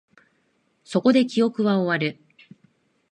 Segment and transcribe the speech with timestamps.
[0.83, 2.19] そこで、記憶は終わる